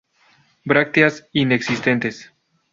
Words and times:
Brácteas 0.65 1.27
inexistentes. 1.31 2.33